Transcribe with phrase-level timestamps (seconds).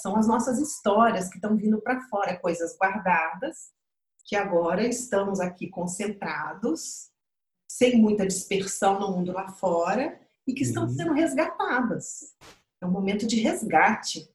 [0.00, 3.72] São as nossas histórias que estão vindo para fora, coisas guardadas,
[4.24, 7.10] que agora estamos aqui concentrados,
[7.68, 10.90] sem muita dispersão no mundo lá fora, e que estão uhum.
[10.90, 12.36] sendo resgatadas.
[12.80, 14.30] É um momento de resgate.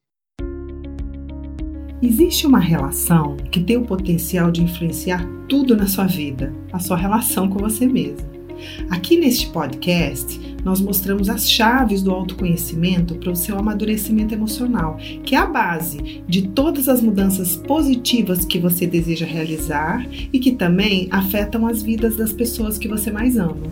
[2.02, 6.98] Existe uma relação que tem o potencial de influenciar tudo na sua vida, a sua
[6.98, 8.33] relação com você mesmo.
[8.90, 15.36] Aqui neste podcast, nós mostramos as chaves do autoconhecimento para o seu amadurecimento emocional, que
[15.36, 21.08] é a base de todas as mudanças positivas que você deseja realizar e que também
[21.12, 23.68] afetam as vidas das pessoas que você mais ama.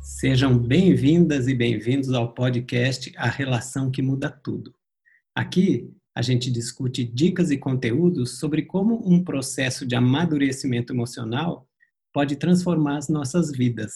[0.00, 4.74] Sejam bem-vindas e bem-vindos ao podcast A Relação que Muda Tudo.
[5.32, 5.88] Aqui
[6.18, 11.68] a gente discute dicas e conteúdos sobre como um processo de amadurecimento emocional
[12.12, 13.92] pode transformar as nossas vidas.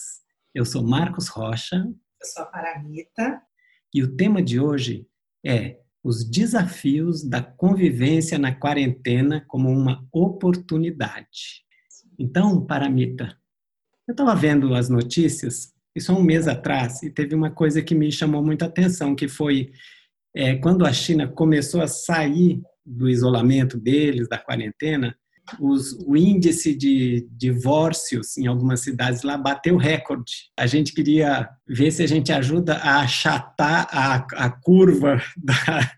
[0.54, 1.78] Eu sou Marcos Rocha.
[1.78, 3.42] Eu sou a Paramita.
[3.92, 5.04] E o tema de hoje
[5.44, 11.64] é os desafios da convivência na quarentena como uma oportunidade.
[12.16, 13.36] Então, Paramita,
[14.06, 17.96] eu estava vendo as notícias, isso há um mês atrás, e teve uma coisa que
[17.96, 19.72] me chamou muita atenção, que foi
[20.34, 25.14] é, quando a China começou a sair do isolamento deles, da quarentena,
[25.60, 30.32] os, o índice de divórcios em algumas cidades lá bateu recorde.
[30.56, 35.90] A gente queria ver se a gente ajuda a achatar a, a curva da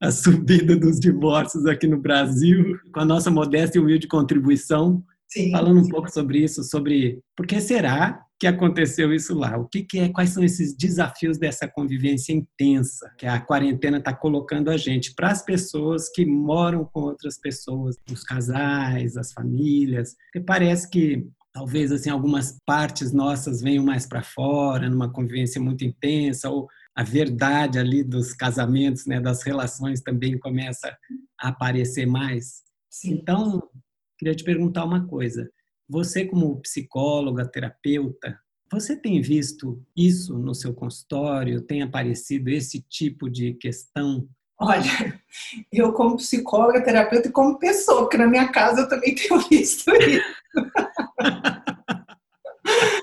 [0.00, 5.52] a subida dos divórcios aqui no Brasil, com a nossa modesta e humilde contribuição, Sim.
[5.52, 9.56] falando um pouco sobre isso, sobre por que será que aconteceu isso lá?
[9.56, 10.08] O que, que, é?
[10.08, 15.30] Quais são esses desafios dessa convivência intensa que a quarentena está colocando a gente para
[15.30, 20.16] as pessoas que moram com outras pessoas, os casais, as famílias?
[20.24, 25.84] Porque parece que talvez assim algumas partes nossas venham mais para fora, numa convivência muito
[25.84, 30.92] intensa, ou a verdade ali dos casamentos, né, das relações também começa
[31.40, 32.62] a aparecer mais.
[32.90, 33.12] Sim.
[33.12, 33.70] Então,
[34.18, 35.48] queria te perguntar uma coisa.
[35.92, 41.60] Você, como psicóloga, terapeuta, você tem visto isso no seu consultório?
[41.60, 44.26] Tem aparecido esse tipo de questão?
[44.58, 44.80] Olha,
[45.70, 49.94] eu como psicóloga, terapeuta e como pessoa, porque na minha casa eu também tenho visto
[49.96, 50.24] isso.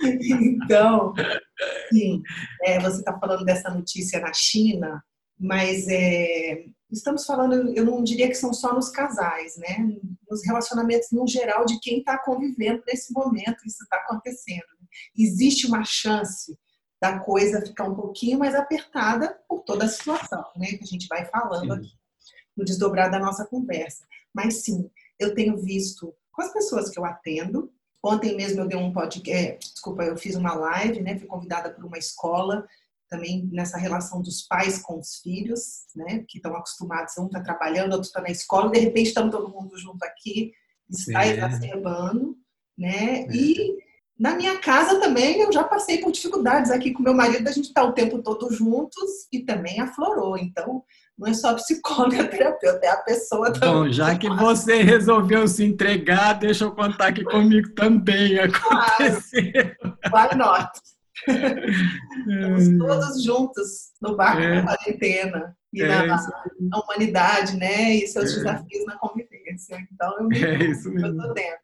[0.42, 1.14] então,
[1.94, 2.24] sim,
[2.64, 5.04] é, você está falando dessa notícia na China,
[5.40, 9.78] mas é, estamos falando, eu não diria que são só nos casais, né?
[10.30, 14.64] Nos relacionamentos no geral de quem está convivendo nesse momento, isso está acontecendo.
[15.18, 16.58] Existe uma chance
[17.02, 20.68] da coisa ficar um pouquinho mais apertada por toda a situação, né?
[20.68, 22.00] Que a gente vai falando aqui
[22.58, 24.06] no desdobrar da nossa conversa.
[24.34, 27.72] Mas sim, eu tenho visto com as pessoas que eu atendo.
[28.04, 31.18] Ontem mesmo eu dei um podcast, desculpa, eu fiz uma live, né?
[31.18, 32.68] Fui convidada por uma escola
[33.10, 37.94] também nessa relação dos pais com os filhos, né, que estão acostumados, um está trabalhando,
[37.94, 40.52] outro está na escola, de repente estamos todo mundo junto aqui,
[40.90, 41.32] está é.
[41.32, 42.38] exacerbando,
[42.78, 43.28] né, é.
[43.32, 43.78] e
[44.18, 47.68] na minha casa também eu já passei por dificuldades aqui com meu marido, a gente
[47.68, 50.84] está o tempo todo juntos e também aflorou, então
[51.18, 53.70] não é só psicóloga, terapeuta, é a pessoa também.
[53.70, 59.76] Bom, já que você resolveu se entregar, deixa eu contar aqui comigo também aconteceu.
[60.10, 60.32] Claro.
[60.32, 60.70] Why not?
[62.58, 64.62] Estamos todos juntos no barco é.
[64.62, 66.06] da quarentena e é na,
[66.60, 67.96] na, humanidade, né?
[67.96, 68.36] E seus é.
[68.38, 69.78] desafios na convivência.
[69.92, 71.22] Então, eu, me, é isso mesmo.
[71.22, 71.60] eu tô dentro.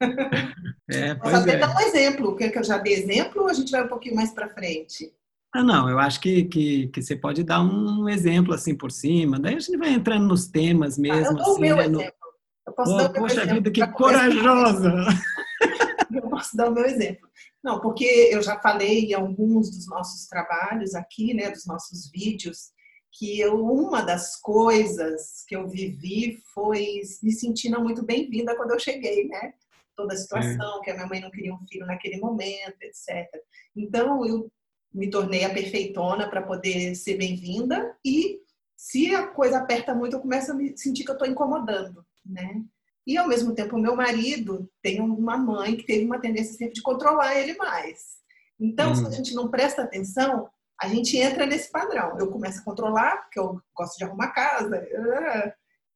[0.90, 1.58] É, pois Posso até é.
[1.58, 2.34] dar um exemplo.
[2.34, 5.12] Quer que eu já dê exemplo ou a gente vai um pouquinho mais para frente?
[5.54, 9.38] Ah, não, eu acho que, que, que, você pode dar um exemplo assim por cima,
[9.38, 11.26] daí a gente vai entrando nos temas mesmo.
[11.26, 12.12] Ah, eu dou assim, o meu né, exemplo.
[12.66, 14.94] Eu posso oh, dar o meu poxa exemplo vida, que corajosa!
[16.12, 17.27] eu posso dar o meu exemplo.
[17.68, 22.70] Não, porque eu já falei em alguns dos nossos trabalhos aqui, né, dos nossos vídeos,
[23.12, 28.80] que eu, uma das coisas que eu vivi foi me sentindo muito bem-vinda quando eu
[28.80, 29.52] cheguei, né?
[29.94, 30.80] Toda a situação, é.
[30.82, 33.28] que a minha mãe não queria um filho naquele momento, etc.
[33.76, 34.50] Então, eu
[34.90, 38.40] me tornei a perfeitona para poder ser bem-vinda e
[38.78, 42.64] se a coisa aperta muito, eu começo a me sentir que eu estou incomodando, né?
[43.08, 46.74] E, ao mesmo tempo, o meu marido tem uma mãe que teve uma tendência sempre
[46.74, 48.18] de controlar ele mais.
[48.60, 48.94] Então, hum.
[48.94, 50.46] se a gente não presta atenção,
[50.78, 52.18] a gente entra nesse padrão.
[52.18, 54.86] Eu começo a controlar, porque eu gosto de arrumar casa.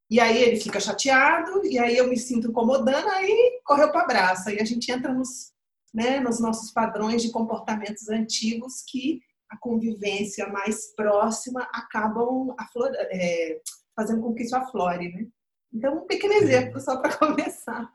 [0.08, 4.48] E aí ele fica chateado, e aí eu me sinto incomodando, aí correu para abraço.
[4.48, 5.52] Aí a gente entra nos,
[5.92, 9.20] né, nos nossos padrões de comportamentos antigos que
[9.50, 13.60] a convivência mais próxima acabam aflor, é,
[13.94, 15.26] fazendo com que isso aflore, né?
[15.74, 17.90] Então, um pequeno exemplo só para começar.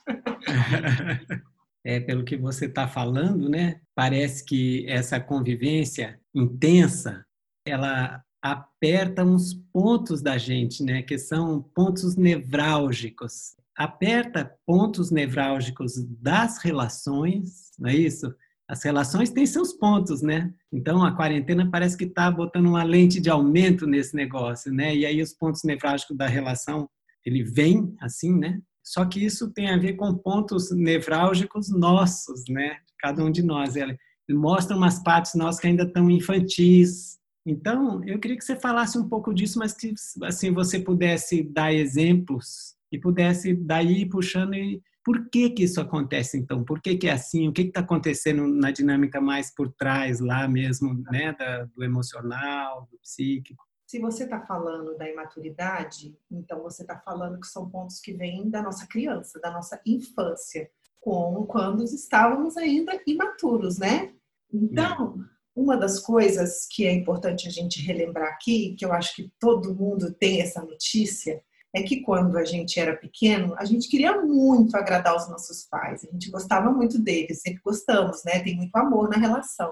[1.85, 3.79] É, pelo que você está falando, né?
[3.95, 7.25] Parece que essa convivência intensa,
[7.65, 11.01] ela aperta uns pontos da gente, né?
[11.01, 13.55] Que são pontos nevrálgicos.
[13.75, 18.33] Aperta pontos nevrálgicos das relações, não é isso?
[18.67, 20.53] As relações têm seus pontos, né?
[20.73, 24.93] Então a quarentena parece que está botando uma lente de aumento nesse negócio, né?
[24.95, 26.89] E aí os pontos nevrálgicos da relação
[27.27, 28.61] ele vem assim, né?
[28.81, 32.77] Só que isso tem a ver com pontos nevrálgicos nossos, né?
[32.99, 33.75] Cada um de nós.
[33.75, 33.97] Ele,
[34.29, 37.17] mostra umas partes nossas que ainda estão infantis.
[37.45, 39.93] Então, eu queria que você falasse um pouco disso, mas que
[40.23, 46.37] assim você pudesse dar exemplos e pudesse daí puxando e por que que isso acontece
[46.37, 46.63] então?
[46.63, 47.47] Por que que é assim?
[47.47, 52.87] O que está acontecendo na dinâmica mais por trás lá mesmo, né, da, do emocional,
[52.91, 53.66] do psíquico?
[53.87, 58.49] Se você está falando da imaturidade, então você está falando que são pontos que vêm
[58.49, 60.69] da nossa criança, da nossa infância,
[60.99, 64.13] como quando estávamos ainda imaturos, né?
[64.53, 65.23] Então,
[65.55, 69.73] uma das coisas que é importante a gente relembrar aqui, que eu acho que todo
[69.73, 71.41] mundo tem essa notícia,
[71.73, 76.03] é que quando a gente era pequeno, a gente queria muito agradar os nossos pais,
[76.03, 78.39] a gente gostava muito deles, sempre gostamos, né?
[78.43, 79.71] Tem muito amor na relação.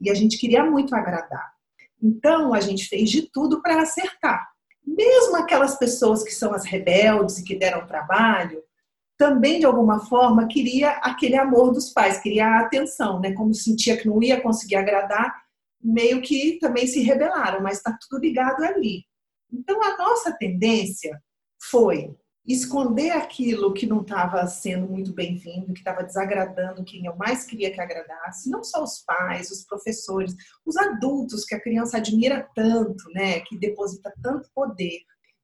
[0.00, 1.59] E a gente queria muito agradar.
[2.02, 4.48] Então, a gente fez de tudo para acertar.
[4.86, 8.62] Mesmo aquelas pessoas que são as rebeldes e que deram trabalho,
[9.18, 13.32] também de alguma forma queria aquele amor dos pais, queria a atenção, né?
[13.32, 15.42] Como sentia que não ia conseguir agradar,
[15.82, 19.04] meio que também se rebelaram, mas está tudo ligado ali.
[19.52, 21.20] Então, a nossa tendência
[21.70, 22.14] foi
[22.46, 27.72] esconder aquilo que não estava sendo muito bem-vindo, que estava desagradando quem eu mais queria
[27.72, 30.34] que agradasse, não só os pais, os professores,
[30.64, 35.00] os adultos que a criança admira tanto, né, que deposita tanto poder.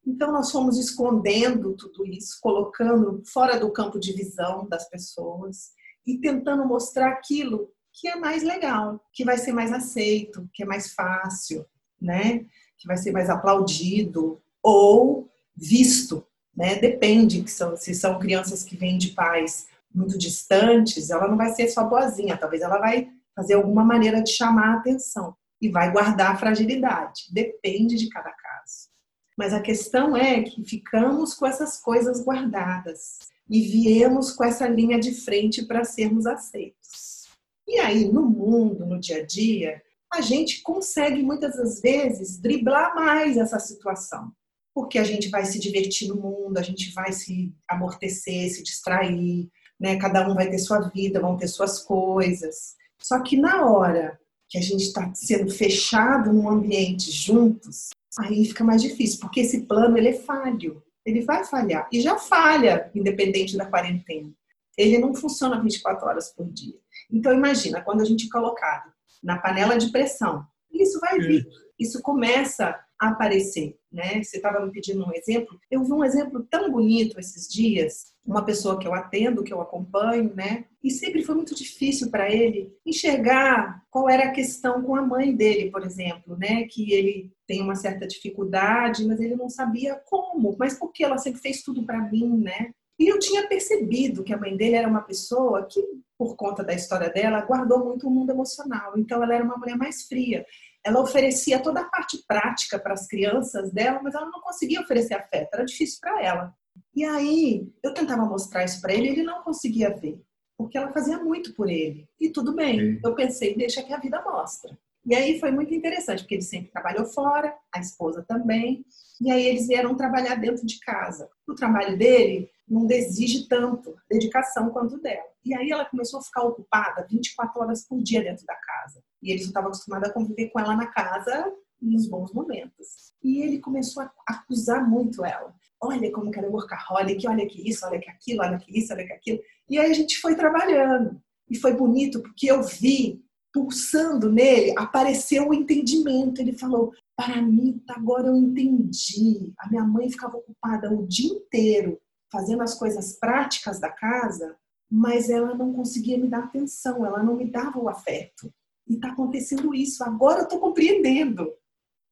[0.07, 5.73] Então nós fomos escondendo tudo isso, colocando fora do campo de visão das pessoas
[6.07, 10.67] e tentando mostrar aquilo que é mais legal, que vai ser mais aceito, que é
[10.67, 11.67] mais fácil,
[12.01, 12.41] né?
[12.79, 16.26] Que vai ser mais aplaudido ou visto
[16.57, 16.77] né?
[16.77, 21.51] Depende que são, se são crianças que vêm de pais muito distantes, ela não vai
[21.51, 25.93] ser só boazinha, talvez ela vai fazer alguma maneira de chamar a atenção e vai
[25.93, 27.25] guardar a fragilidade.
[27.31, 28.89] Depende de cada caso.
[29.37, 33.19] Mas a questão é que ficamos com essas coisas guardadas
[33.49, 37.27] e viemos com essa linha de frente para sermos aceitos.
[37.69, 39.83] E aí, no mundo, no dia a dia,
[40.13, 44.33] a gente consegue muitas das vezes driblar mais essa situação
[44.77, 49.49] porque a gente vai se divertir no mundo, a gente vai se amortecer, se distrair,
[49.81, 49.97] né?
[49.97, 52.75] Cada um vai ter sua vida, vão ter suas coisas.
[53.01, 57.89] Só que na hora que a gente está sendo fechado num ambiente juntos,
[58.19, 62.19] aí fica mais difícil, porque esse plano ele é falho, ele vai falhar e já
[62.19, 64.31] falha, independente da quarentena.
[64.77, 66.77] Ele não funciona 24 horas por dia.
[67.11, 68.93] Então imagina quando a gente é colocado
[69.25, 74.23] na panela de pressão, isso vai vir, isso começa aparecer, né?
[74.23, 75.59] Você estava me pedindo um exemplo.
[75.71, 78.15] Eu vi um exemplo tão bonito esses dias.
[78.25, 80.65] Uma pessoa que eu atendo, que eu acompanho, né?
[80.83, 85.35] E sempre foi muito difícil para ele enxergar qual era a questão com a mãe
[85.35, 86.65] dele, por exemplo, né?
[86.65, 90.57] Que ele tem uma certa dificuldade, mas ele não sabia como.
[90.59, 92.71] Mas por que ela sempre fez tudo para mim, né?
[92.99, 95.81] E eu tinha percebido que a mãe dele era uma pessoa que,
[96.17, 98.95] por conta da história dela, guardou muito o mundo emocional.
[98.97, 100.47] Então, ela era uma mulher mais fria
[100.87, 105.15] ela oferecia toda a parte prática para as crianças dela, mas ela não conseguia oferecer
[105.15, 106.55] afeto, era difícil para ela.
[106.95, 110.23] E aí eu tentava mostrar isso para ele, ele não conseguia ver,
[110.57, 112.09] porque ela fazia muito por ele.
[112.21, 114.79] E tudo bem, eu pensei, deixa que a vida mostra.
[115.05, 118.85] E aí foi muito interessante, porque ele sempre trabalhou fora, a esposa também,
[119.21, 121.29] e aí eles vieram trabalhar dentro de casa.
[121.49, 125.27] O trabalho dele não exige tanto dedicação quanto dela.
[125.45, 129.03] E aí ela começou a ficar ocupada 24 horas por dia dentro da casa.
[129.23, 133.13] E ele só estava acostumado a conviver com ela na casa nos bons momentos.
[133.23, 135.55] E ele começou a acusar muito ela.
[135.81, 138.93] Olha como que ela é workaholic, olha que isso, olha que aquilo, olha que isso,
[138.93, 139.41] olha que aquilo.
[139.69, 141.21] E aí a gente foi trabalhando.
[141.51, 146.41] E foi bonito porque eu vi pulsando nele, apareceu o entendimento.
[146.41, 149.53] Ele falou: Para mim, agora eu entendi.
[149.59, 151.99] A minha mãe ficava ocupada o dia inteiro
[152.31, 154.57] fazendo as coisas práticas da casa,
[154.91, 158.53] mas ela não conseguia me dar atenção, ela não me dava o afeto.
[158.89, 161.53] E está acontecendo isso, agora eu estou compreendendo.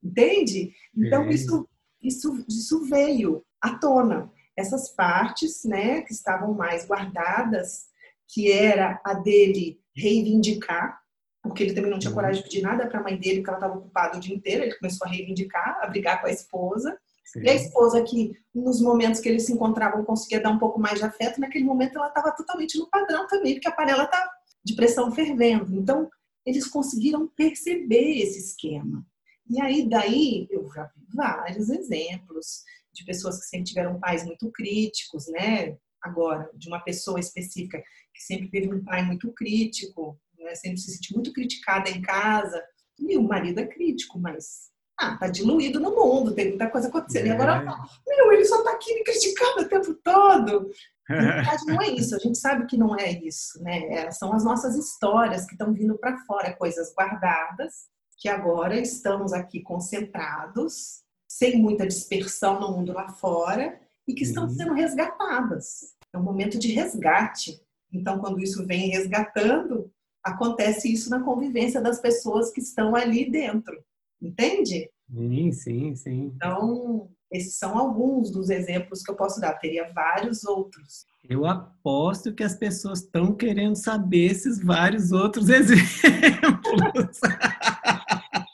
[0.02, 0.74] Entende?
[0.94, 1.68] Então, isso,
[2.02, 4.30] isso, isso veio à tona.
[4.56, 7.86] Essas partes né, que estavam mais guardadas,
[8.28, 11.00] que era a dele reivindicar,
[11.42, 12.16] porque ele também não tinha uhum.
[12.16, 14.64] coragem de pedir nada para a mãe dele, porque ela estava ocupada o dia inteiro,
[14.64, 16.98] ele começou a reivindicar, a brigar com a esposa.
[17.24, 17.40] Sim.
[17.42, 20.98] E a esposa que, nos momentos que eles se encontravam, conseguia dar um pouco mais
[20.98, 24.30] de afeto, naquele momento ela estava totalmente no padrão também, porque a panela está
[24.64, 25.74] de pressão fervendo.
[25.74, 26.08] Então,
[26.44, 29.04] eles conseguiram perceber esse esquema.
[29.48, 34.50] E aí, daí, eu já vi vários exemplos de pessoas que sempre tiveram pais muito
[34.50, 35.76] críticos, né?
[36.00, 37.82] Agora, de uma pessoa específica
[38.12, 40.54] que sempre teve um pai muito crítico, né?
[40.54, 42.62] sempre se sentiu muito criticada em casa.
[42.98, 47.26] E o marido é crítico, mas ah, tá diluído no mundo, tem muita coisa acontecendo.
[47.26, 47.28] É.
[47.28, 48.16] E agora, é.
[48.16, 50.70] meu, ele só tá aqui me criticando o tempo todo.
[51.08, 52.14] Na verdade, não é isso.
[52.14, 54.10] A gente sabe que não é isso, né?
[54.10, 59.60] São as nossas histórias que estão vindo para fora, coisas guardadas, que agora estamos aqui
[59.60, 64.50] concentrados, sem muita dispersão no mundo lá fora, e que estão uhum.
[64.50, 65.94] sendo resgatadas.
[66.12, 67.60] É um momento de resgate.
[67.92, 69.90] Então, quando isso vem resgatando,
[70.22, 73.82] acontece isso na convivência das pessoas que estão ali dentro.
[74.22, 74.90] Entende?
[75.10, 76.32] Sim, sim, sim.
[76.34, 79.54] Então, esses são alguns dos exemplos que eu posso dar.
[79.54, 81.06] Teria vários outros.
[81.28, 87.20] Eu aposto que as pessoas estão querendo saber esses vários outros exemplos.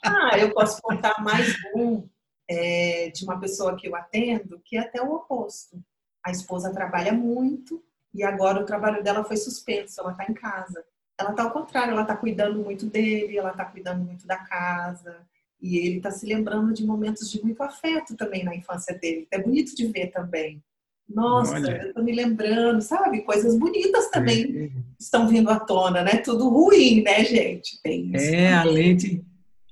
[0.03, 2.07] ah, eu posso contar mais um
[2.49, 5.81] é, de uma pessoa que eu atendo, que é até o oposto.
[6.23, 10.83] A esposa trabalha muito e agora o trabalho dela foi suspenso, ela está em casa.
[11.17, 15.25] Ela está ao contrário, ela está cuidando muito dele, ela está cuidando muito da casa,
[15.61, 19.27] e ele está se lembrando de momentos de muito afeto também na infância dele.
[19.31, 20.61] É bonito de ver também.
[21.07, 21.81] Nossa, Olha.
[21.81, 23.21] eu estou me lembrando, sabe?
[23.21, 24.69] Coisas bonitas também é.
[24.99, 26.17] estão vindo à tona, né?
[26.17, 27.81] Tudo ruim, né, gente?
[27.83, 29.23] Tem isso é, a lente,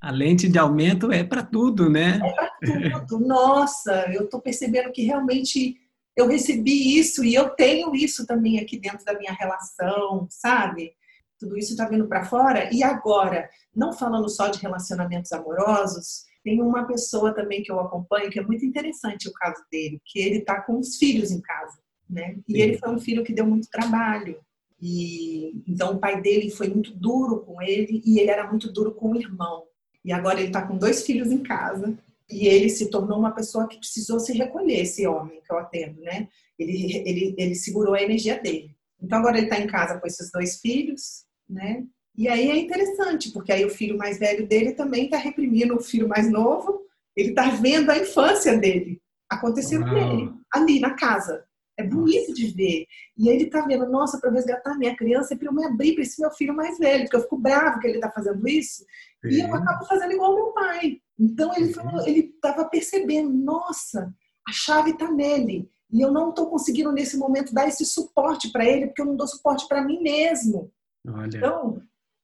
[0.02, 2.20] a lente de aumento é para tudo, né?
[2.22, 3.26] É para tudo.
[3.26, 5.78] Nossa, eu estou percebendo que realmente
[6.16, 10.94] eu recebi isso e eu tenho isso também aqui dentro da minha relação, sabe?
[11.40, 12.70] Tudo isso está vindo para fora.
[12.74, 18.30] E agora, não falando só de relacionamentos amorosos, tem uma pessoa também que eu acompanho
[18.30, 21.80] que é muito interessante o caso dele, que ele está com os filhos em casa,
[22.10, 22.38] né?
[22.48, 22.60] E Sim.
[22.60, 24.40] ele foi um filho que deu muito trabalho.
[24.82, 28.94] E então o pai dele foi muito duro com ele e ele era muito duro
[28.94, 29.66] com o irmão.
[30.04, 31.98] E agora ele está com dois filhos em casa
[32.30, 36.00] e ele se tornou uma pessoa que precisou se recolher, esse homem que eu atendo,
[36.02, 36.30] né?
[36.58, 38.76] Ele, ele, ele segurou a energia dele.
[39.02, 41.84] Então agora ele está em casa com esses dois filhos né?
[42.16, 45.82] E aí é interessante, porque aí o filho mais velho dele também está reprimindo o
[45.82, 46.82] filho mais novo,
[47.16, 51.46] ele está vendo a infância dele acontecendo com ele, ali na casa.
[51.78, 52.86] É bonito de ver.
[53.18, 55.94] E aí ele está vendo, nossa, para resgatar minha criança, é para eu me abrir
[55.94, 58.84] para esse meu filho mais velho, porque eu fico bravo que ele está fazendo isso,
[59.24, 59.30] Sim.
[59.30, 61.00] e eu acabo fazendo igual meu pai.
[61.18, 64.14] Então ele falou, ele estava percebendo, nossa,
[64.46, 65.70] a chave está nele.
[65.92, 69.16] E eu não estou conseguindo nesse momento dar esse suporte para ele, porque eu não
[69.16, 70.72] dou suporte para mim mesmo.
[71.08, 71.38] Olha.
[71.38, 71.82] Então,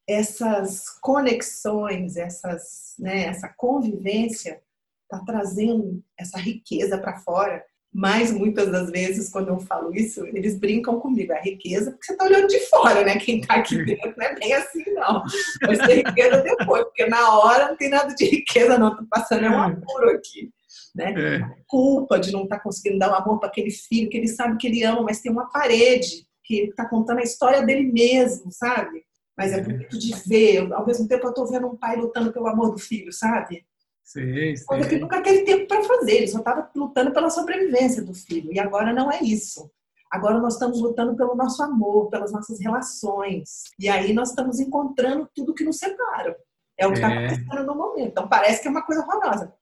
[0.07, 4.61] essas conexões, essas, né, essa convivência
[5.03, 7.63] está trazendo essa riqueza para fora.
[7.97, 11.31] Mas muitas das vezes, quando eu falo isso, eles brincam comigo.
[11.31, 13.17] É riqueza porque você está olhando de fora, né?
[13.17, 15.23] Quem está aqui dentro não é bem assim, não.
[15.65, 18.89] Vai ser riqueza depois, porque na hora não tem nada de riqueza, não.
[18.89, 20.51] Estou passando é um apuro aqui.
[20.93, 21.13] Né?
[21.17, 21.55] É.
[21.67, 24.29] culpa de não estar tá conseguindo dar o um amor para aquele filho que ele
[24.29, 27.91] sabe que ele ama, mas tem uma parede que ele está contando a história dele
[27.91, 29.03] mesmo, sabe?
[29.37, 30.71] Mas é bonito de ver.
[30.73, 33.65] Ao mesmo tempo, eu estou vendo um pai lutando pelo amor do filho, sabe?
[34.03, 34.65] Sim, sim.
[34.65, 36.11] Coisa que nunca teve tempo para fazer.
[36.11, 38.53] Ele só estava lutando pela sobrevivência do filho.
[38.53, 39.69] E agora não é isso.
[40.11, 43.63] Agora nós estamos lutando pelo nosso amor, pelas nossas relações.
[43.79, 46.37] E aí nós estamos encontrando tudo que nos separa.
[46.77, 47.25] É o que está é.
[47.25, 48.09] acontecendo no momento.
[48.09, 49.53] Então parece que é uma coisa horrorosa.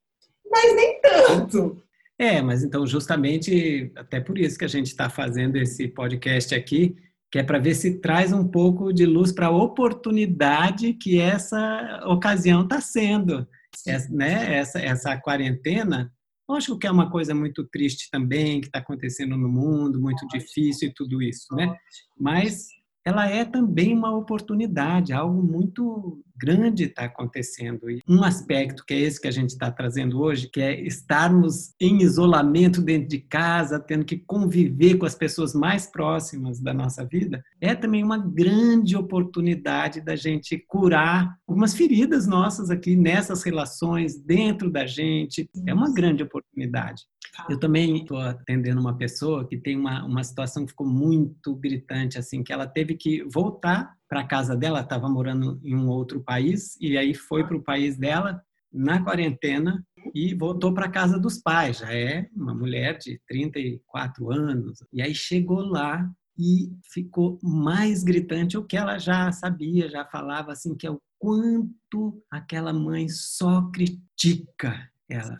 [0.52, 1.82] Mas nem tanto.
[2.20, 6.96] É, mas então justamente até por isso que a gente está fazendo esse podcast aqui,
[7.32, 12.03] que é para ver se traz um pouco de luz para a oportunidade que essa
[12.05, 13.48] ocasião está sendo,
[13.88, 14.55] essa, né?
[14.55, 16.12] Essa, essa quarentena,
[16.48, 20.89] lógico que é uma coisa muito triste também que está acontecendo no mundo, muito difícil
[20.89, 21.75] e tudo isso, né?
[22.20, 22.67] Mas
[23.03, 27.90] ela é também uma oportunidade, algo muito grande está acontecendo.
[27.90, 31.74] E um aspecto que é esse que a gente está trazendo hoje, que é estarmos
[31.80, 37.06] em isolamento dentro de casa, tendo que conviver com as pessoas mais próximas da nossa
[37.06, 44.16] vida, é também uma grande oportunidade da gente curar algumas feridas nossas aqui nessas relações
[44.16, 45.50] dentro da gente.
[45.66, 47.04] É uma grande oportunidade.
[47.36, 47.48] Tá.
[47.50, 52.18] Eu também estou atendendo uma pessoa que tem uma, uma situação que ficou muito gritante,
[52.18, 56.77] assim, que ela teve que voltar para casa dela, estava morando em um outro país,
[56.79, 58.41] e aí foi para o país dela
[58.72, 61.77] na quarentena e voltou para casa dos pais.
[61.77, 64.83] Já é uma mulher de 34 anos.
[64.91, 70.51] E aí chegou lá e ficou mais gritante o que ela já sabia, já falava
[70.51, 75.39] assim, que é o quanto aquela mãe só critica ela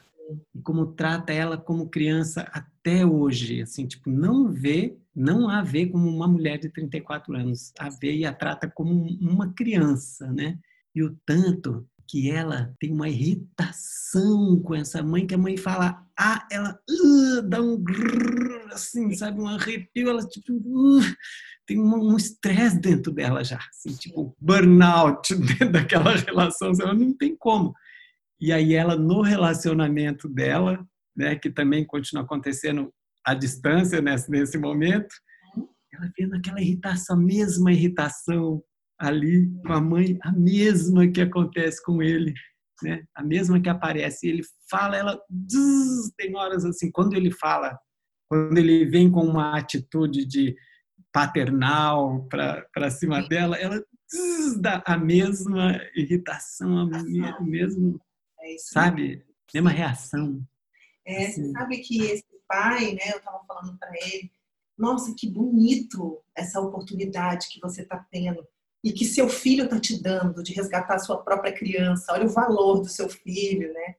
[0.54, 5.86] e como trata ela como criança até hoje, assim, tipo, não vê, não a vê
[5.86, 10.58] como uma mulher de 34 anos, a vê e a trata como uma criança, né?
[10.96, 16.06] E o tanto que ela tem uma irritação com essa mãe, que a mãe fala
[16.18, 21.02] ah, ela uh, dá um grrr, assim, sabe, um arrepio, ela tipo uh,
[21.66, 27.36] tem um estresse dentro dela já, assim, tipo burnout dentro daquela relação, ela não tem
[27.36, 27.74] como.
[28.44, 30.86] E aí ela no relacionamento dela,
[31.16, 32.94] né, que também continua acontecendo
[33.26, 35.16] à distância nesse, nesse momento,
[35.94, 38.62] ela vendo aquela irritação, a mesma irritação
[39.00, 42.34] ali com a mãe, a mesma que acontece com ele,
[42.84, 43.06] né?
[43.16, 45.18] A mesma que aparece, ele fala, ela
[46.18, 47.80] tem horas assim, quando ele fala,
[48.30, 50.54] quando ele vem com uma atitude de
[51.14, 53.82] paternal para cima dela, ela
[54.60, 58.02] dá a mesma irritação, a mesmo,
[58.44, 60.42] é sabe, mesma reação.
[61.06, 61.46] É, assim.
[61.46, 64.32] Você sabe que esse pai, né, eu estava falando para ele,
[64.78, 68.46] nossa, que bonito essa oportunidade que você está tendo
[68.84, 72.12] e que seu filho está te dando de resgatar a sua própria criança.
[72.12, 73.96] Olha o valor do seu filho, né?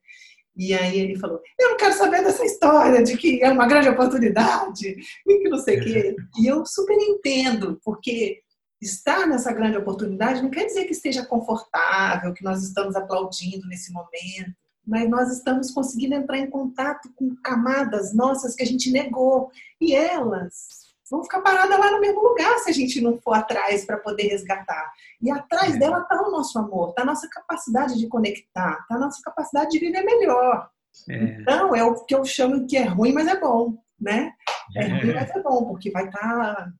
[0.56, 3.88] E aí ele falou: Eu não quero saber dessa história de que é uma grande
[3.88, 4.96] oportunidade,
[5.26, 6.16] e que não sei o quê.
[6.38, 8.42] E eu super entendo, porque
[8.84, 13.92] estar nessa grande oportunidade não quer dizer que esteja confortável, que nós estamos aplaudindo nesse
[13.92, 14.54] momento,
[14.86, 19.50] mas nós estamos conseguindo entrar em contato com camadas nossas que a gente negou.
[19.80, 23.84] E elas vão ficar paradas lá no mesmo lugar se a gente não for atrás
[23.86, 24.92] para poder resgatar.
[25.22, 25.78] E atrás é.
[25.78, 29.70] dela está o nosso amor, está a nossa capacidade de conectar, está a nossa capacidade
[29.70, 30.68] de viver melhor.
[31.08, 31.14] É.
[31.40, 34.32] Então, é o que eu chamo que é ruim, mas é bom, né?
[34.76, 36.54] É, é ruim, mas é bom, porque vai estar...
[36.54, 36.72] Tá,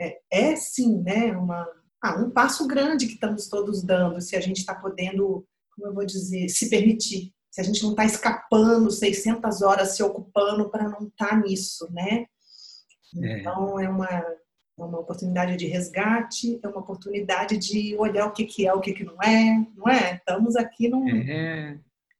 [0.00, 1.36] é, é, sim, né?
[1.36, 1.66] Uma,
[2.02, 5.94] ah, um passo grande que estamos todos dando, se a gente está podendo, como eu
[5.94, 7.32] vou dizer, se permitir.
[7.50, 11.88] Se a gente não está escapando 600 horas se ocupando para não estar tá nisso,
[11.92, 12.26] né?
[13.22, 13.40] É.
[13.40, 14.36] Então, é uma, é
[14.76, 18.92] uma oportunidade de resgate, é uma oportunidade de olhar o que, que é, o que,
[18.92, 20.14] que não é, não é?
[20.14, 21.08] Estamos aqui num...
[21.08, 21.78] É,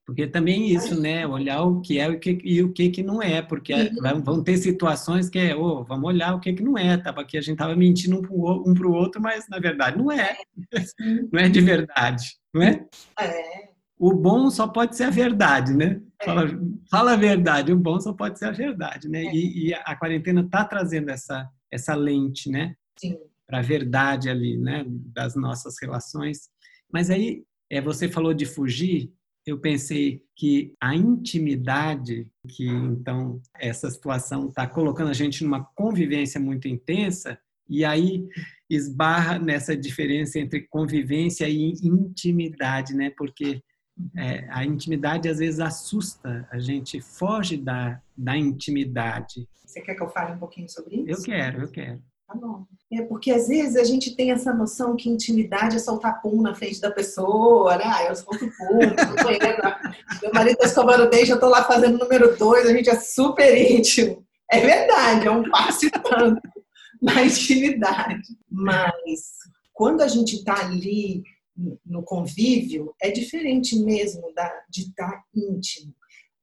[0.09, 1.27] porque também isso, né?
[1.27, 4.23] Olhar o que é e o que, e o que, que não é, porque uhum.
[4.23, 7.37] vão ter situações que é, oh, vamos olhar o que, que não é, tava aqui,
[7.37, 10.35] a gente tava mentindo um para o outro, mas na verdade não é,
[11.31, 12.87] não é de verdade, não é?
[13.21, 13.69] É.
[13.99, 16.01] O bom só pode ser a verdade, né?
[16.25, 16.59] Fala,
[16.91, 19.27] fala a verdade, o bom só pode ser a verdade, né?
[19.27, 19.35] É.
[19.35, 22.75] E, e, a quarentena está trazendo essa, essa lente, né?
[23.47, 24.87] Para a verdade ali, né?
[24.87, 26.49] Das nossas relações.
[26.91, 29.13] Mas aí, é, você falou de fugir,
[29.51, 36.41] eu pensei que a intimidade, que então essa situação está colocando a gente numa convivência
[36.41, 38.27] muito intensa, e aí
[38.69, 43.11] esbarra nessa diferença entre convivência e intimidade, né?
[43.17, 43.63] Porque
[44.17, 49.49] é, a intimidade às vezes assusta, a gente foge da, da intimidade.
[49.65, 51.23] Você quer que eu fale um pouquinho sobre isso?
[51.23, 52.03] Eu quero, eu quero.
[52.29, 52.67] Tá bom.
[52.93, 56.55] É porque às vezes a gente tem essa noção que intimidade é soltar pum na
[56.55, 57.85] frente da pessoa, né?
[57.87, 58.79] Ah, eu solto pum,
[60.23, 63.01] meu marido está escovando dente, eu estou lá fazendo o número dois, a gente é
[63.01, 64.23] super íntimo.
[64.51, 66.43] É verdade, é um passo tanto
[67.01, 68.23] na intimidade.
[68.51, 69.33] Mas
[69.73, 71.23] quando a gente está ali
[71.85, 75.95] no convívio é diferente mesmo da, de estar íntimo.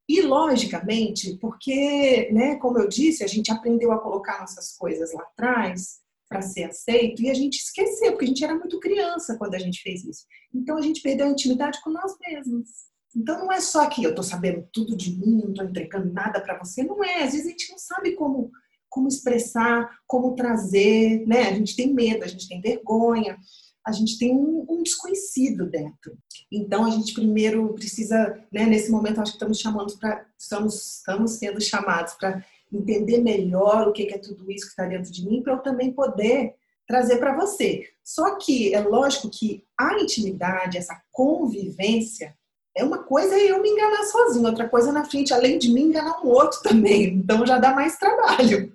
[0.07, 5.23] E, logicamente, porque, né, como eu disse, a gente aprendeu a colocar nossas coisas lá
[5.23, 9.55] atrás para ser aceito e a gente esqueceu, porque a gente era muito criança quando
[9.55, 10.25] a gente fez isso.
[10.53, 12.69] Então, a gente perdeu a intimidade com nós mesmos.
[13.15, 16.41] Então, não é só que eu estou sabendo tudo de mim, não estou entregando nada
[16.41, 16.83] para você.
[16.83, 17.23] Não é.
[17.23, 18.51] Às vezes a gente não sabe como,
[18.89, 21.49] como expressar, como trazer, né?
[21.49, 23.37] A gente tem medo, a gente tem vergonha
[23.85, 26.17] a gente tem um, um, desconhecido dentro.
[26.51, 31.33] Então a gente primeiro precisa, né, nesse momento acho que estamos chamando para estamos estamos
[31.33, 32.43] sendo chamados para
[32.73, 35.93] entender melhor o que é tudo isso que está dentro de mim para eu também
[35.93, 36.55] poder
[36.87, 37.87] trazer para você.
[38.03, 42.35] Só que é lógico que a intimidade, essa convivência
[42.75, 45.83] é uma coisa é eu me enganar sozinho, outra coisa na frente, além de mim,
[45.83, 47.05] enganar um outro também.
[47.05, 48.73] Então já dá mais trabalho.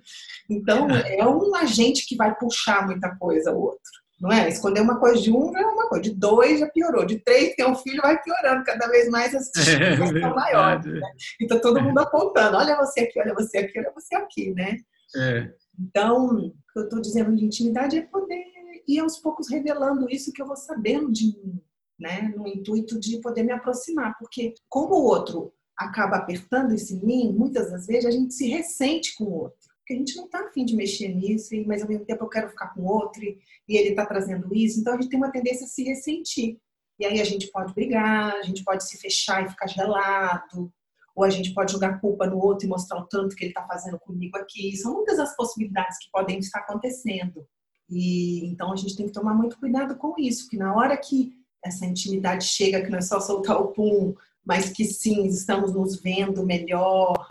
[0.49, 4.47] Então é um agente que vai puxar muita coisa o outro não é?
[4.47, 7.55] Esconder uma coisa de um já é uma coisa, de dois já piorou, de três
[7.55, 11.11] tem um filho vai piorando, cada vez mais as dificuldades é, maiores, né?
[11.41, 14.77] Então todo mundo apontando, olha você aqui, olha você aqui, olha você aqui, né?
[15.15, 15.51] É.
[15.79, 18.43] Então, o que eu estou dizendo de intimidade é poder
[18.87, 21.59] ir aos poucos revelando isso que eu vou sabendo de mim,
[21.99, 22.31] né?
[22.37, 27.33] No intuito de poder me aproximar, porque como o outro acaba apertando isso em mim,
[27.33, 30.65] muitas das vezes a gente se ressente com o outro a gente não está afim
[30.65, 34.05] de mexer nisso, mas ao mesmo tempo eu quero ficar com outro e ele está
[34.05, 34.79] trazendo isso.
[34.79, 36.57] Então a gente tem uma tendência a se ressentir.
[36.99, 40.71] E aí a gente pode brigar, a gente pode se fechar e ficar gelado,
[41.15, 43.65] ou a gente pode jogar culpa no outro e mostrar o tanto que ele está
[43.65, 44.75] fazendo comigo aqui.
[44.77, 47.45] São muitas as possibilidades que podem estar acontecendo.
[47.89, 51.33] E então a gente tem que tomar muito cuidado com isso, porque na hora que
[51.63, 56.01] essa intimidade chega, que não é só soltar o pum, mas que sim, estamos nos
[56.01, 57.27] vendo melhor.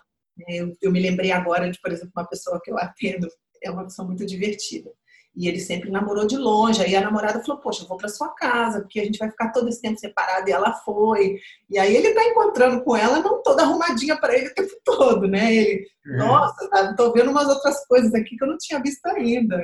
[0.49, 3.29] É, eu, eu me lembrei agora de, por exemplo, uma pessoa que eu atendo,
[3.63, 4.91] é uma pessoa muito divertida.
[5.35, 6.83] E ele sempre namorou de longe.
[6.83, 9.51] Aí a namorada falou: Poxa, eu vou para sua casa, porque a gente vai ficar
[9.53, 10.49] todo esse tempo separado.
[10.49, 11.39] E ela foi.
[11.69, 15.29] E aí ele tá encontrando com ela, não toda arrumadinha para ele o tempo todo,
[15.29, 15.55] né?
[15.55, 16.17] Ele, é.
[16.17, 19.63] nossa, tá, tô vendo umas outras coisas aqui que eu não tinha visto ainda.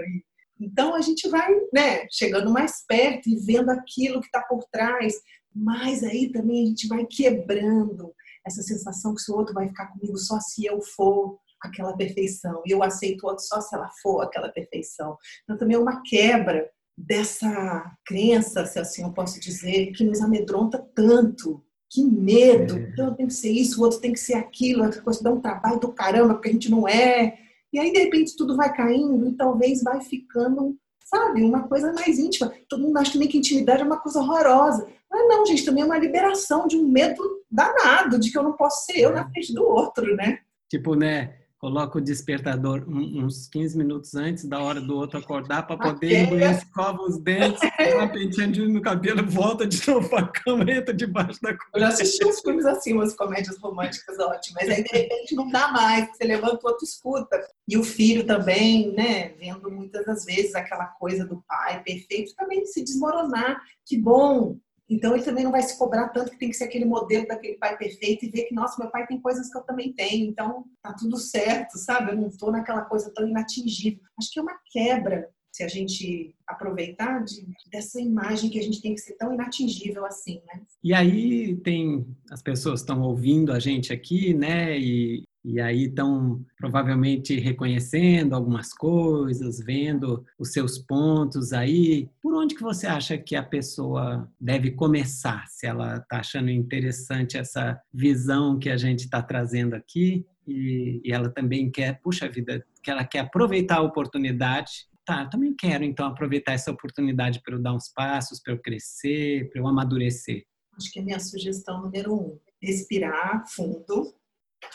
[0.60, 5.14] Então a gente vai, né, chegando mais perto e vendo aquilo que está por trás.
[5.54, 8.14] Mas aí também a gente vai quebrando
[8.46, 12.62] essa sensação que o outro vai ficar comigo só se eu for aquela perfeição.
[12.64, 15.16] E eu aceito o outro só se ela for aquela perfeição.
[15.44, 20.78] Então também é uma quebra dessa crença, se assim eu posso dizer, que nos amedronta
[20.94, 21.62] tanto.
[21.90, 22.76] Que medo!
[22.76, 22.80] É.
[22.80, 25.30] Então eu tenho que ser isso, o outro tem que ser aquilo, outra coisa dá
[25.30, 27.38] um trabalho do caramba, porque a gente não é.
[27.72, 32.18] E aí, de repente, tudo vai caindo e talvez vai ficando, sabe, uma coisa mais
[32.18, 32.52] íntima.
[32.68, 34.88] Todo mundo acha também que intimidade é uma coisa horrorosa.
[35.10, 38.52] Mas não, gente, também é uma liberação de um medo danado de que eu não
[38.52, 39.30] posso ser eu na é.
[39.30, 40.40] frente do outro, né?
[40.68, 41.34] Tipo, né?
[41.58, 46.42] coloca o despertador uns 15 minutos antes da hora do outro acordar para poder ir
[46.42, 50.94] escova os dentes, dá uma penteadinha no cabelo, volta de novo para a cama, entra
[50.94, 51.70] debaixo da cama.
[51.74, 55.68] Eu já assisti uns filmes assim, umas comédias românticas ótimas, aí de repente não dá
[55.72, 57.40] mais, você levanta o outro escuta.
[57.68, 62.64] E o filho também, né, vendo muitas das vezes aquela coisa do pai perfeito, também
[62.66, 63.60] se desmoronar.
[63.84, 64.56] Que bom,
[64.88, 67.58] então ele também não vai se cobrar tanto que tem que ser aquele modelo daquele
[67.58, 70.64] pai perfeito e ver que, nossa, meu pai tem coisas que eu também tenho, então
[70.82, 72.12] tá tudo certo, sabe?
[72.12, 74.00] Eu não tô naquela coisa tão inatingível.
[74.18, 78.80] Acho que é uma quebra se a gente aproveitar de, dessa imagem que a gente
[78.82, 80.62] tem que ser tão inatingível assim, né?
[80.84, 84.78] E aí tem as pessoas estão ouvindo a gente aqui, né?
[84.78, 92.10] E e aí estão provavelmente reconhecendo algumas coisas, vendo os seus pontos aí.
[92.20, 95.46] Por onde que você acha que a pessoa deve começar?
[95.46, 101.12] Se ela está achando interessante essa visão que a gente está trazendo aqui e, e
[101.12, 105.84] ela também quer, puxa vida, que ela quer aproveitar a oportunidade tá, eu também quero
[105.84, 110.44] então aproveitar essa oportunidade para eu dar uns passos, para eu crescer, para eu amadurecer.
[110.76, 114.12] Acho que a minha sugestão número um, respirar fundo,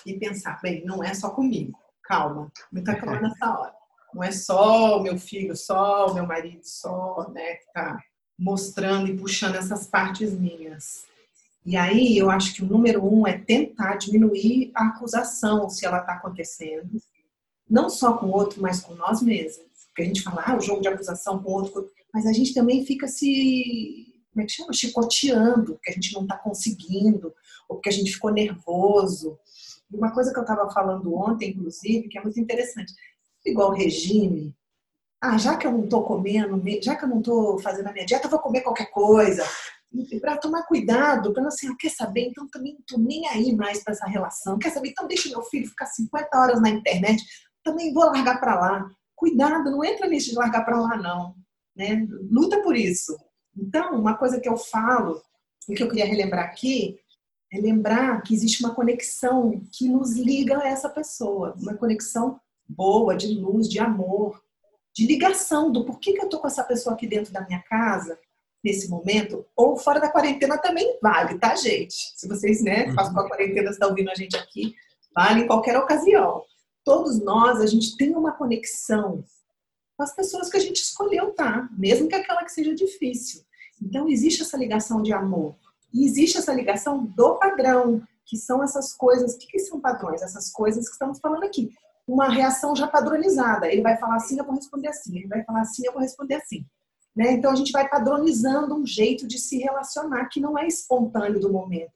[0.05, 3.73] e pensar, bem, não é só comigo, calma, muita calma nessa hora.
[4.13, 7.99] Não é só o meu filho, só o meu marido, só, né, que tá
[8.37, 11.05] mostrando e puxando essas partes minhas.
[11.65, 15.99] E aí eu acho que o número um é tentar diminuir a acusação se ela
[15.99, 16.89] está acontecendo,
[17.69, 19.67] não só com o outro, mas com nós mesmos.
[19.87, 22.53] Porque a gente fala, ah, o jogo de acusação com o outro, mas a gente
[22.53, 24.73] também fica se, como é que chama?
[24.73, 27.33] Chicoteando, porque a gente não está conseguindo,
[27.69, 29.37] ou porque a gente ficou nervoso,
[29.93, 32.93] uma coisa que eu estava falando ontem, inclusive, que é muito interessante.
[33.45, 34.55] Igual regime.
[35.19, 38.05] Ah, já que eu não estou comendo, já que eu não estou fazendo a minha
[38.05, 39.43] dieta, eu vou comer qualquer coisa.
[40.19, 42.27] Para tomar cuidado, para não assim, ah, quer saber?
[42.27, 44.57] Então também não estou nem aí mais para essa relação.
[44.57, 44.89] Quer saber?
[44.89, 47.23] Então deixa meu filho ficar 50 horas na internet.
[47.63, 48.89] Também vou largar para lá.
[49.15, 51.35] Cuidado, não entra nisso de largar para lá, não.
[51.75, 52.07] Né?
[52.29, 53.15] Luta por isso.
[53.55, 55.21] Então, uma coisa que eu falo,
[55.69, 56.99] e que eu queria relembrar aqui,
[57.51, 63.15] é lembrar que existe uma conexão que nos liga a essa pessoa, uma conexão boa,
[63.15, 64.41] de luz, de amor,
[64.95, 68.17] de ligação do porquê que eu tô com essa pessoa aqui dentro da minha casa
[68.63, 71.95] nesse momento, ou fora da quarentena também vale, tá, gente?
[72.15, 72.95] Se vocês, né, uhum.
[72.95, 74.75] passam a quarentena, estão ouvindo a gente aqui,
[75.13, 76.43] vale em qualquer ocasião.
[76.85, 79.23] Todos nós, a gente tem uma conexão
[79.97, 81.67] com as pessoas que a gente escolheu, tá?
[81.77, 83.41] Mesmo que aquela que seja difícil.
[83.81, 85.55] Então, existe essa ligação de amor.
[85.93, 89.33] E existe essa ligação do padrão, que são essas coisas.
[89.33, 90.21] O que, que são padrões?
[90.21, 91.71] Essas coisas que estamos falando aqui.
[92.07, 93.67] Uma reação já padronizada.
[93.67, 95.17] Ele vai falar assim, eu vou responder assim.
[95.17, 96.65] Ele vai falar assim, eu vou responder assim.
[97.15, 97.33] Né?
[97.33, 101.51] Então a gente vai padronizando um jeito de se relacionar que não é espontâneo do
[101.51, 101.91] momento.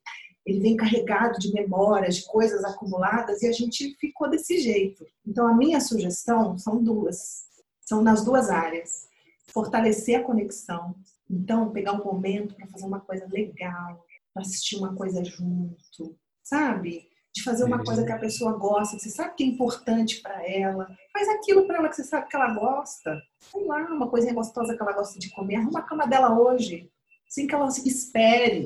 [0.46, 5.06] Ele vem carregado de memórias, de coisas acumuladas e a gente ficou desse jeito.
[5.26, 7.46] Então a minha sugestão são duas,
[7.82, 9.08] são nas duas áreas:
[9.48, 10.94] fortalecer a conexão,
[11.30, 17.08] então, pegar um momento para fazer uma coisa legal, para assistir uma coisa junto, sabe?
[17.34, 20.48] De fazer uma coisa que a pessoa gosta, que você sabe que é importante para
[20.48, 20.88] ela.
[21.12, 23.22] Faz aquilo para ela que você sabe que ela gosta.
[23.40, 25.58] Sei lá, uma coisinha gostosa que ela gosta de comer.
[25.58, 26.90] Arruma a cama dela hoje,
[27.28, 28.64] sem que ela se espere.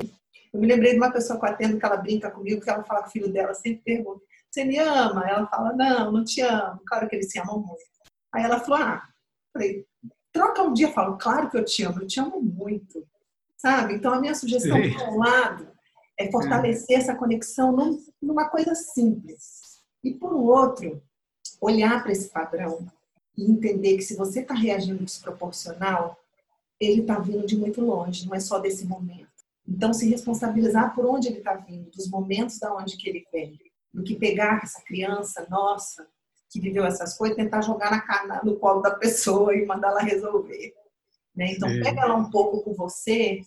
[0.52, 2.84] Eu me lembrei de uma pessoa que eu atendo que ela brinca comigo, que ela
[2.84, 4.20] fala com o filho dela, sempre pergunta:
[4.50, 5.28] Você me ama?
[5.28, 6.80] Ela fala: Não, não te amo.
[6.86, 7.82] Claro que eles se amam muito.
[8.32, 9.02] Aí ela falou: Ah,
[9.52, 9.86] falei,
[10.32, 13.06] troca um dia, falo, claro que eu te amo, eu te amo muito,
[13.56, 13.94] sabe?
[13.94, 14.94] Então a minha sugestão, Sim.
[14.94, 15.68] por um lado,
[16.18, 19.82] é fortalecer essa conexão num, numa coisa simples.
[20.02, 21.02] E por outro,
[21.60, 22.86] olhar para esse padrão
[23.36, 26.18] e entender que se você está reagindo desproporcional,
[26.78, 29.28] ele está vindo de muito longe, não é só desse momento.
[29.68, 33.58] Então, se responsabilizar por onde ele está vindo, dos momentos da onde que ele vem,
[33.92, 36.06] do que pegar essa criança, nossa,
[36.50, 40.00] que viveu essas coisas, tentar jogar na cara, no colo da pessoa e mandar ela
[40.00, 40.74] resolver.
[41.34, 41.52] Né?
[41.52, 41.80] Então, é.
[41.80, 43.40] pega ela um pouco com você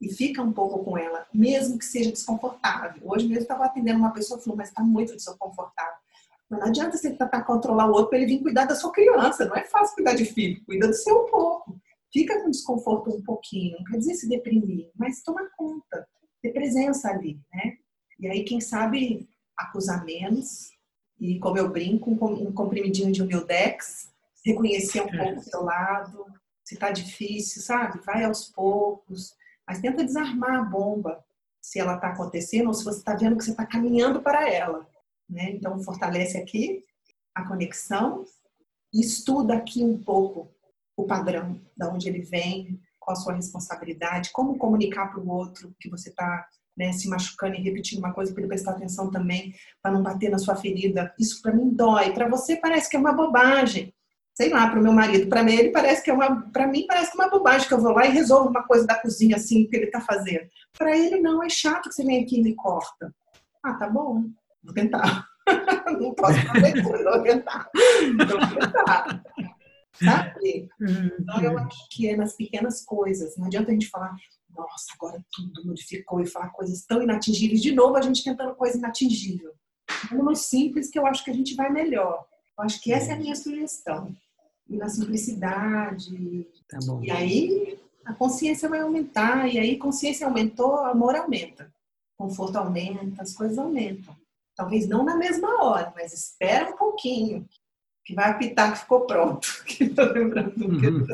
[0.00, 3.02] e fica um pouco com ela, mesmo que seja desconfortável.
[3.04, 5.98] Hoje mesmo estava atendendo uma pessoa e falou, mas está muito desconfortável.
[6.48, 9.44] Mas não adianta você tentar controlar o outro para ele vir cuidar da sua criança.
[9.44, 11.78] Não é fácil cuidar de filho, cuida do seu um pouco.
[12.10, 16.08] Fica com desconforto um pouquinho, não quer dizer se deprimir, mas toma conta,
[16.40, 17.76] ter presença ali, né?
[18.18, 20.70] E aí, quem sabe, acusar menos,
[21.20, 24.10] e como eu brinco, um comprimidinho de humildex,
[24.44, 26.24] reconhecer um pouco o seu lado,
[26.64, 28.00] se tá difícil, sabe?
[28.04, 29.34] Vai aos poucos,
[29.66, 31.24] mas tenta desarmar a bomba,
[31.60, 34.86] se ela tá acontecendo ou se você tá vendo que você tá caminhando para ela,
[35.28, 35.50] né?
[35.50, 36.84] Então, fortalece aqui
[37.34, 38.24] a conexão
[38.92, 40.50] e estuda aqui um pouco
[40.96, 45.74] o padrão, da onde ele vem, qual a sua responsabilidade, como comunicar para o outro
[45.78, 46.46] que você está
[46.78, 50.30] né, se machucando e repetindo uma coisa para ele prestar atenção também, para não bater
[50.30, 51.12] na sua ferida.
[51.18, 52.12] Isso para mim dói.
[52.12, 53.92] Para você parece que é uma bobagem.
[54.34, 56.86] Sei lá, para o meu marido, para mim ele parece que é uma, para mim
[56.86, 59.34] parece que é uma bobagem que eu vou lá e resolvo uma coisa da cozinha
[59.34, 60.46] assim que ele está fazendo.
[60.78, 63.12] Para ele não é chato que você vem aqui e me corta.
[63.64, 64.26] Ah, tá bom,
[64.62, 65.26] vou tentar.
[66.00, 67.68] não posso fazer tudo, vou tentar.
[68.16, 69.22] Vou tentar
[70.04, 70.68] sabe?
[70.80, 71.10] Uhum.
[71.20, 73.36] Então eu acho que é nas pequenas coisas.
[73.36, 74.14] Não adianta a gente falar,
[74.56, 77.62] nossa, agora tudo modificou e falar coisas tão inatingíveis.
[77.62, 79.52] De novo, a gente tentando coisa inatingível.
[80.10, 82.26] É no simples que eu acho que a gente vai melhor.
[82.58, 84.14] Eu acho que essa é a minha sugestão.
[84.68, 86.46] E na simplicidade.
[86.68, 87.02] Tá bom.
[87.02, 89.48] E aí a consciência vai aumentar.
[89.48, 91.72] E aí consciência aumentou, amor aumenta.
[92.16, 94.14] Conforto aumenta, as coisas aumentam.
[94.56, 97.48] Talvez não na mesma hora, mas espera um pouquinho
[98.04, 99.46] que vai apitar que ficou pronto.
[99.78, 101.06] Estou lembrando do que uhum.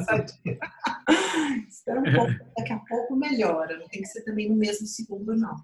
[1.87, 3.79] Espera um pouco, daqui a pouco melhora.
[3.79, 5.55] Não tem que ser também no mesmo segundo, não.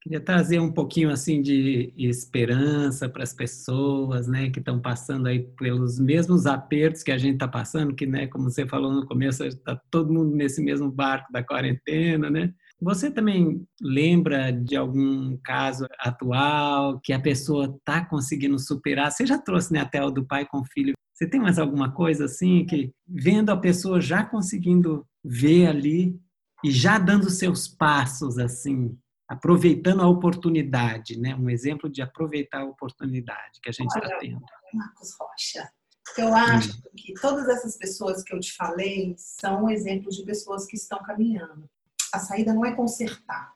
[0.00, 5.44] Queria trazer um pouquinho assim de esperança para as pessoas, né, que estão passando aí
[5.56, 9.44] pelos mesmos apertos que a gente está passando, que, né, como você falou no começo,
[9.44, 12.52] está todo mundo nesse mesmo barco da quarentena, né?
[12.80, 19.12] Você também lembra de algum caso atual que a pessoa está conseguindo superar?
[19.12, 20.94] Você já trouxe né, até o do pai com filho.
[21.22, 26.20] Você tem mais alguma coisa assim que, vendo a pessoa já conseguindo ver ali
[26.64, 31.36] e já dando seus passos assim, aproveitando a oportunidade, né?
[31.36, 34.40] Um exemplo de aproveitar a oportunidade que a gente está tendo.
[34.74, 35.70] Marcos Rocha,
[36.18, 36.90] eu acho hum.
[36.96, 41.70] que todas essas pessoas que eu te falei são exemplos de pessoas que estão caminhando
[42.12, 43.54] a saída não é consertar.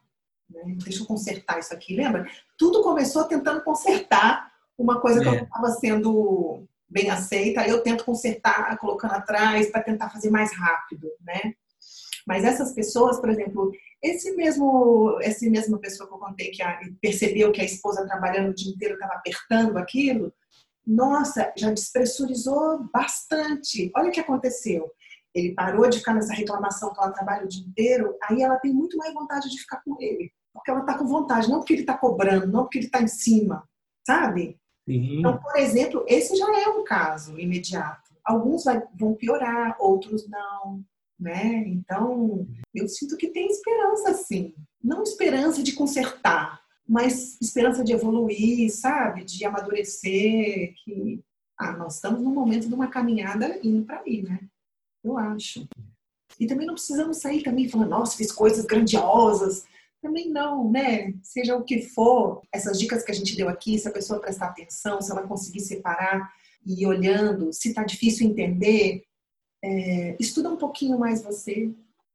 [0.49, 0.77] Né?
[0.85, 1.97] Deixa eu consertar isso aqui.
[1.97, 2.31] Lembra?
[2.57, 5.33] Tudo começou tentando consertar uma coisa que é.
[5.33, 7.61] não estava sendo bem aceita.
[7.61, 11.09] Aí eu tento consertar, colocando atrás, para tentar fazer mais rápido.
[11.20, 11.55] Né?
[12.27, 13.70] Mas essas pessoas, por exemplo,
[14.03, 18.51] esse mesmo, essa mesma pessoa que eu contei que a, percebeu que a esposa trabalhando
[18.51, 20.33] o dia inteiro estava apertando aquilo,
[20.87, 23.90] nossa, já despressurizou bastante.
[23.94, 24.90] Olha o que aconteceu
[25.37, 28.72] ele parou de ficar nessa reclamação que ela trabalha o dia inteiro, aí ela tem
[28.72, 30.33] muito mais vontade de ficar com ele.
[30.51, 33.07] Porque ela está com vontade, não porque ele está cobrando, não porque ele está em
[33.07, 33.68] cima,
[34.07, 34.59] sabe?
[34.87, 35.18] Sim.
[35.18, 38.14] Então, por exemplo, esse já é um caso imediato.
[38.25, 40.85] Alguns vai, vão piorar, outros não,
[41.18, 41.64] né?
[41.66, 44.55] Então, eu sinto que tem esperança, sim.
[44.83, 49.25] Não esperança de consertar, mas esperança de evoluir, sabe?
[49.25, 51.20] De amadurecer, que
[51.59, 54.40] ah, nós estamos num momento de uma caminhada indo para aí, né?
[55.07, 55.66] eu acho.
[56.38, 59.64] E também não precisamos sair também falando, nossa, fiz coisas grandiosas.
[60.07, 61.12] Também não, né?
[61.21, 64.47] Seja o que for, essas dicas que a gente deu aqui, se a pessoa prestar
[64.47, 66.33] atenção, se ela conseguir separar
[66.64, 69.03] e ir olhando, se tá difícil entender,
[69.64, 71.73] é, estuda um pouquinho mais você.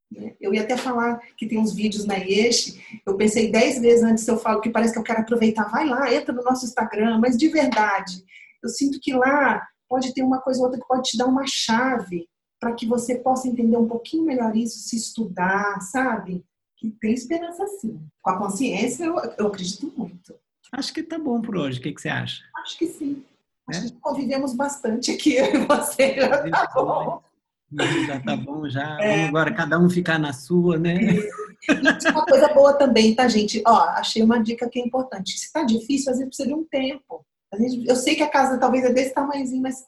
[0.09, 0.33] Né?
[0.39, 4.25] Eu ia até falar que tem uns vídeos na IESH, eu pensei dez vezes antes
[4.25, 7.35] eu falo que parece que eu quero aproveitar, vai lá, entra no nosso Instagram, mas
[7.35, 8.23] de verdade,
[8.63, 11.43] eu sinto que lá pode ter uma coisa ou outra que pode te dar uma
[11.45, 12.25] chave
[12.57, 16.41] para que você possa entender um pouquinho melhor isso, se estudar, sabe?
[16.81, 18.01] Que tem esperança sim.
[18.23, 20.33] Com a consciência, eu, eu acredito muito.
[20.71, 21.79] Acho que tá bom por hoje.
[21.79, 22.43] O que, que você acha?
[22.57, 23.23] Acho que sim.
[23.71, 23.77] É?
[23.77, 26.15] Acho que convivemos bastante aqui, eu e você.
[26.15, 27.21] Já tá bom.
[27.71, 28.99] Já tá bom, já.
[28.99, 29.15] É.
[29.15, 30.97] Vamos agora cada um ficar na sua, né?
[31.69, 33.61] E uma coisa boa também, tá, gente?
[33.67, 35.37] Ó, achei uma dica que é importante.
[35.37, 37.23] Se tá difícil, às vezes precisa de um tempo.
[37.85, 39.85] Eu sei que a casa talvez é desse tamanhozinho, mas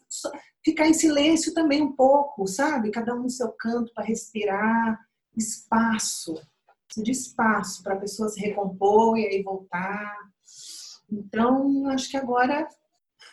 [0.63, 2.91] ficar em silêncio também um pouco, sabe?
[2.91, 4.99] Cada um no seu canto para respirar,
[5.35, 6.35] espaço,
[7.01, 10.15] de espaço para a pessoa se recompor e aí voltar.
[11.11, 12.67] Então, acho que agora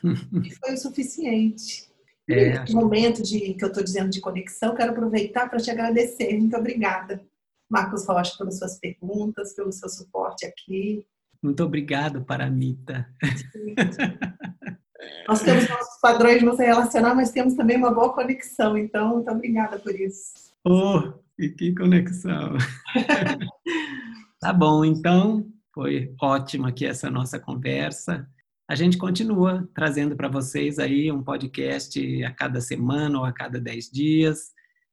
[0.65, 1.91] foi o suficiente.
[2.29, 6.39] É, Nesse momento de que eu estou dizendo de conexão, quero aproveitar para te agradecer.
[6.39, 7.21] Muito obrigada,
[7.69, 11.05] Marcos Rocha, pelas suas perguntas, pelo seu suporte aqui.
[11.43, 13.09] Muito obrigado, Paramita.
[15.27, 18.77] Nós temos nossos padrões de nos relacionar, mas temos também uma boa conexão.
[18.77, 20.33] Então, muito obrigada por isso.
[20.65, 22.57] Oh, e que conexão!
[24.41, 28.29] tá bom, então, foi ótima aqui essa nossa conversa.
[28.69, 33.61] A gente continua trazendo para vocês aí um podcast a cada semana ou a cada
[33.61, 34.53] dez dias.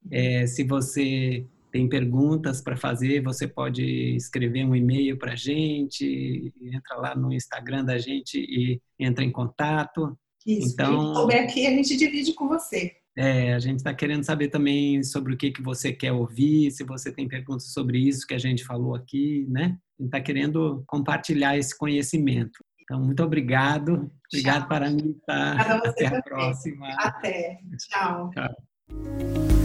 [0.09, 3.83] É, se você tem perguntas para fazer, você pode
[4.15, 9.31] escrever um e-mail para a gente, entra lá no Instagram da gente e entra em
[9.31, 10.17] contato.
[10.45, 12.93] Isso, então, se souber aqui, a gente divide com você.
[13.17, 16.83] É, a gente está querendo saber também sobre o que, que você quer ouvir, se
[16.83, 19.79] você tem perguntas sobre isso que a gente falou aqui, né?
[19.99, 22.63] A gente está querendo compartilhar esse conhecimento.
[22.83, 24.11] Então, muito obrigado.
[24.31, 24.69] Obrigado, Tchau.
[24.69, 25.51] Paramita.
[25.83, 26.87] Até a próxima.
[26.99, 27.59] Até.
[27.89, 28.29] Tchau.
[28.29, 29.56] Tchau.